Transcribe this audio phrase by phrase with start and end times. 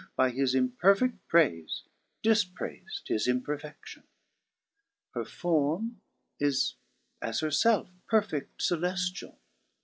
[0.15, 1.83] By his imperfedt praife
[2.23, 3.97] difprais'd his imperfedtion.
[4.01, 4.05] 9"
[5.13, 6.01] Her forme
[6.39, 6.73] is
[7.21, 9.37] as her felfe, perfeft coeleftriall.